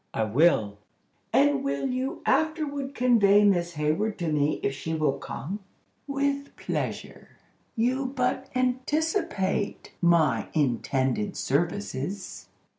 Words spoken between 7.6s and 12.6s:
you but anticipate my intended services."